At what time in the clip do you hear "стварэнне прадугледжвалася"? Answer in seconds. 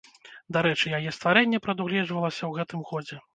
1.17-2.41